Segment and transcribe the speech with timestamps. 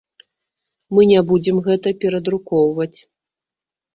[0.97, 2.99] Мы не будзем гэта перадрукоўваць.